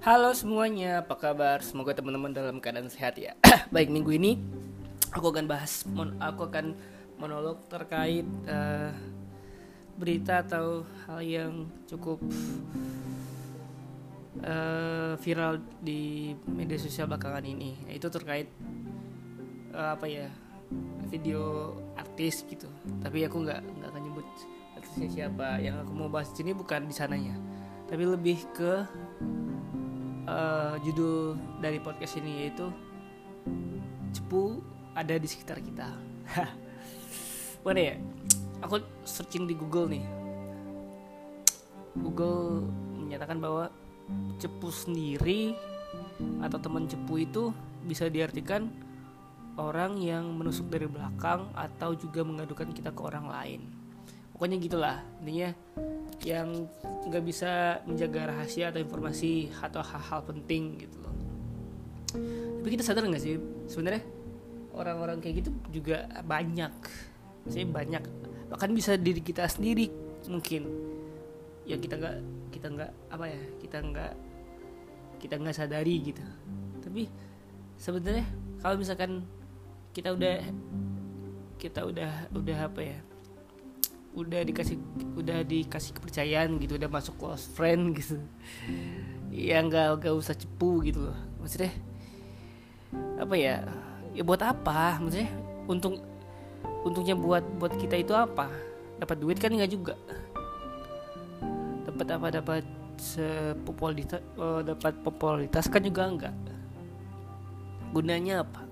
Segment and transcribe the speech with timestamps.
[0.00, 1.60] Halo semuanya, apa kabar?
[1.60, 3.36] Semoga teman-teman dalam keadaan sehat ya.
[3.74, 4.40] Baik minggu ini
[5.12, 5.84] aku akan bahas,
[6.16, 6.72] aku akan
[7.20, 8.88] monolog terkait uh,
[10.00, 11.52] berita atau hal yang
[11.84, 12.24] cukup
[14.40, 17.76] uh, viral di media sosial belakangan ini.
[17.92, 18.48] Itu terkait
[19.76, 20.32] uh, apa ya
[21.12, 22.72] video artis gitu.
[23.04, 24.26] Tapi aku nggak nggak akan nyebut
[24.72, 25.60] artisnya siapa.
[25.60, 27.36] Yang aku mau bahas di sini bukan di sananya,
[27.92, 28.88] tapi lebih ke
[30.26, 32.66] uh, judul dari podcast ini yaitu
[34.12, 34.60] cepu
[34.92, 35.88] ada di sekitar kita.
[37.64, 37.96] Mana ya?
[38.62, 40.04] Aku searching di Google nih.
[41.96, 42.66] Google
[42.96, 43.72] menyatakan bahwa
[44.38, 45.56] cepu sendiri
[46.44, 47.50] atau teman cepu itu
[47.86, 48.68] bisa diartikan
[49.56, 53.60] orang yang menusuk dari belakang atau juga mengadukan kita ke orang lain.
[54.36, 55.00] Pokoknya gitulah.
[55.24, 55.48] Intinya
[56.20, 56.68] yang
[57.08, 61.14] nggak bisa menjaga rahasia atau informasi atau hal-hal penting gitu loh.
[62.60, 64.04] Tapi kita sadar nggak sih sebenarnya
[64.76, 66.68] orang-orang kayak gitu juga banyak.
[67.48, 68.04] Sih banyak.
[68.52, 69.88] Bahkan bisa diri kita sendiri
[70.28, 70.68] mungkin.
[71.64, 72.16] Ya kita nggak
[72.52, 74.12] kita nggak apa ya kita nggak
[75.16, 76.20] kita nggak sadari gitu.
[76.84, 77.08] Tapi
[77.80, 78.28] sebenarnya
[78.60, 79.24] kalau misalkan
[79.96, 80.44] kita udah
[81.56, 83.00] kita udah udah apa ya
[84.16, 84.80] udah dikasih
[85.20, 88.16] udah dikasih kepercayaan gitu udah masuk close friend gitu.
[89.28, 91.18] Ya nggak nggak usah cepu gitu loh.
[91.36, 91.70] Maksudnya
[93.20, 93.60] apa ya
[94.16, 94.96] ya buat apa?
[95.04, 95.28] Maksudnya
[95.68, 96.00] untung
[96.88, 98.48] untungnya buat buat kita itu apa?
[98.96, 99.94] Dapat duit kan nggak juga.
[101.84, 102.26] Dapat apa?
[102.40, 102.64] Dapat
[103.68, 106.34] popularitas oh, dapat popularitas kan juga enggak
[107.92, 108.64] gunanya apa?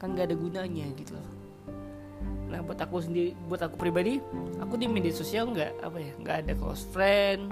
[0.00, 1.41] Kan nggak ada gunanya gitu loh
[2.52, 4.20] nah buat aku sendiri buat aku pribadi
[4.60, 7.48] aku di media sosial nggak apa ya nggak ada close friend.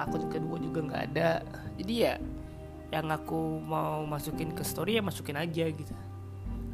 [0.00, 1.44] Aku kedua juga nggak ada.
[1.78, 2.14] Jadi ya
[2.92, 5.94] yang aku mau masukin ke story ya masukin aja gitu.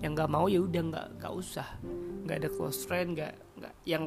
[0.01, 1.69] Yang nggak mau ya udah nggak nggak usah.
[2.25, 3.75] Nggak ada close friend nggak nggak.
[3.85, 4.05] Yang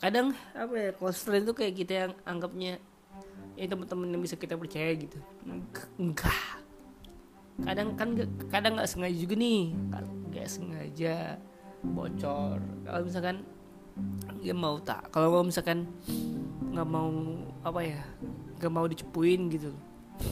[0.00, 0.26] kadang
[0.56, 2.82] apa ya close friend tuh kayak kita yang anggapnya
[3.54, 5.18] ya teman-teman yang bisa kita percaya gitu.
[6.00, 6.42] Enggak.
[7.62, 8.08] Kadang kan
[8.48, 9.76] kadang nggak sengaja juga nih.
[10.32, 11.36] Nggak sengaja
[11.82, 12.58] bocor.
[12.86, 13.36] Kalau misalkan
[14.40, 15.10] dia mau tak.
[15.12, 15.86] Kalau mau misalkan
[16.72, 17.10] nggak mau
[17.62, 18.00] apa ya
[18.58, 19.72] nggak mau dicepuin gitu.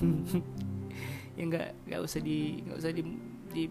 [1.38, 3.02] Ya nggak nggak usah di nggak usah di,
[3.54, 3.64] di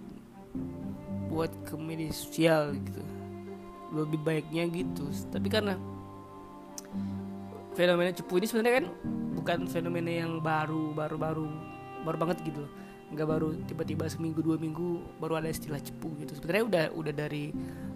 [1.30, 3.04] buat ke media sosial gitu.
[3.94, 5.06] Lebih baiknya gitu.
[5.30, 5.78] Tapi karena
[7.78, 8.88] fenomena cepu ini sebenarnya kan
[9.38, 11.46] bukan fenomena yang baru baru baru
[12.04, 12.72] baru banget gitu loh
[13.10, 16.38] nggak baru tiba-tiba seminggu dua minggu baru ada istilah cepu gitu.
[16.38, 17.50] Sebenarnya udah udah dari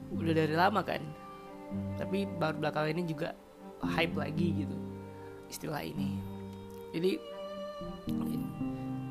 [0.09, 1.01] udah dari lama kan.
[1.97, 3.34] Tapi baru belakangan ini juga
[3.81, 4.78] hype lagi gitu
[5.50, 6.18] istilah ini.
[6.94, 7.12] Jadi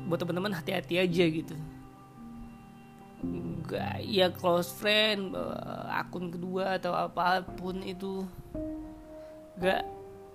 [0.07, 1.55] buat teman-teman hati-hati aja gitu.
[3.23, 5.31] Nggak ya close friend
[5.87, 8.27] akun kedua atau apa pun itu.
[9.55, 9.81] Nggak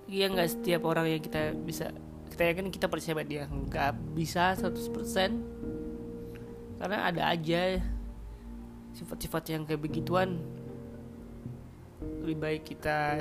[0.09, 1.93] ya nggak setiap orang yang kita bisa
[2.39, 3.43] kita yakin kita percaya dia.
[3.51, 7.83] Nggak bisa 100% karena ada aja
[8.95, 10.39] sifat-sifat yang kayak begituan.
[11.99, 13.19] Lebih baik kita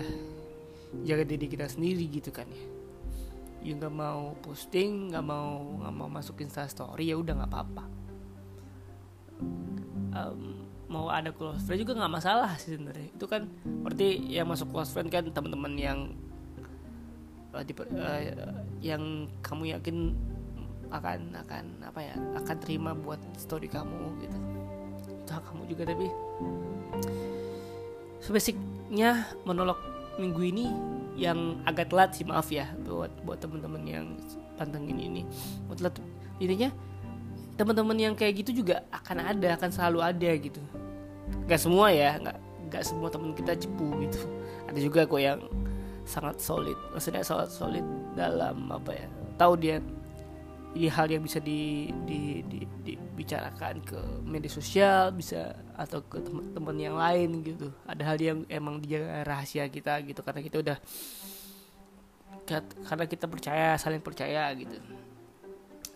[1.03, 2.63] jaga diri kita sendiri gitu kan ya.
[3.59, 7.85] Ya nggak mau posting nggak mau nggak mau masukin story ya udah nggak apa-apa.
[10.15, 13.11] Um, mau ada close friend juga nggak masalah sih sebenarnya.
[13.11, 13.51] Itu kan
[13.83, 16.15] berarti yang masuk close friend kan teman-teman yang
[17.53, 18.21] uh, di, uh,
[18.81, 20.17] yang kamu yakin
[20.89, 24.39] akan akan apa ya akan terima buat story kamu gitu.
[25.25, 26.09] Itu hak kamu juga tapi
[28.25, 29.79] sebasicnya monolog
[30.17, 30.67] minggu ini
[31.19, 34.07] yang agak telat sih maaf ya buat buat teman-teman yang
[34.57, 35.23] pantengin ini.
[35.69, 35.95] Buat telat
[36.41, 36.71] intinya
[37.59, 40.63] teman-teman yang kayak gitu juga akan ada akan selalu ada gitu.
[41.45, 42.39] Nggak semua ya nggak
[42.69, 44.21] nggak semua teman kita cepu gitu.
[44.69, 45.41] Ada juga kok yang
[46.09, 46.79] sangat solid.
[46.97, 47.85] Maksudnya sangat solid
[48.17, 49.07] dalam apa ya
[49.39, 49.79] tahu dia
[50.79, 56.77] jadi hal yang bisa di, di, di, dibicarakan ke media sosial bisa atau ke teman-teman
[56.77, 57.73] yang lain gitu.
[57.89, 60.79] Ada hal yang emang dijaga rahasia kita gitu karena kita udah
[62.85, 64.77] karena kita percaya saling percaya gitu.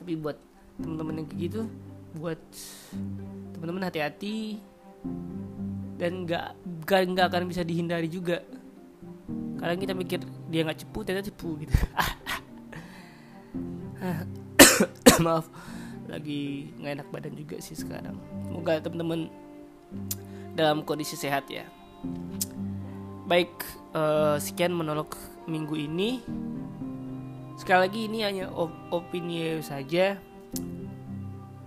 [0.02, 0.40] Tapi buat
[0.80, 1.62] teman-teman yang gitu
[2.12, 2.40] buat
[3.56, 4.60] teman-teman hati-hati
[5.96, 8.44] dan nggak nggak akan bisa dihindari juga
[9.62, 10.18] kadang kita mikir
[10.50, 11.70] dia nggak cepu ternyata cepu gitu.
[15.24, 15.46] Maaf
[16.10, 18.18] lagi nggak enak badan juga sih sekarang.
[18.50, 19.30] Semoga teman-teman
[20.58, 21.62] dalam kondisi sehat ya.
[23.30, 23.54] Baik
[23.94, 25.14] uh, sekian monolog
[25.46, 26.26] minggu ini.
[27.54, 30.18] Sekali lagi ini hanya op opini saja.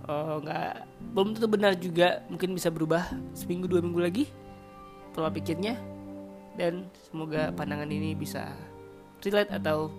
[0.04, 0.84] Oh, nggak
[1.16, 2.20] belum tentu benar juga.
[2.28, 4.28] Mungkin bisa berubah seminggu dua minggu lagi.
[5.16, 5.95] Pola pikirnya
[6.56, 8.52] dan semoga pandangan ini bisa
[9.22, 9.92] relate atau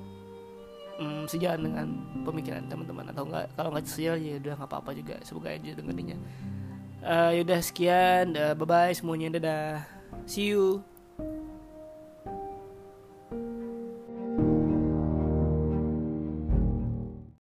[1.00, 1.88] um, sejalan dengan
[2.26, 3.06] pemikiran teman-teman.
[3.14, 5.16] Atau enggak kalau nggak sejalan ya udah nggak apa-apa juga.
[5.24, 6.18] Semoga aja dengerinnya
[7.06, 8.34] uh, yaudah sekian.
[8.34, 9.38] Uh, bye bye semuanya.
[9.38, 9.86] Dadah.
[10.26, 10.97] See you